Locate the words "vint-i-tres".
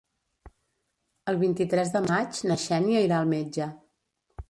1.45-1.93